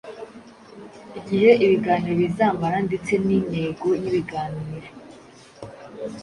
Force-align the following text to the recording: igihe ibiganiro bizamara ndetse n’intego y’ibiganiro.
igihe 1.19 1.49
ibiganiro 1.65 2.13
bizamara 2.21 2.77
ndetse 2.87 3.11
n’intego 3.25 3.87
y’ibiganiro. 4.01 4.89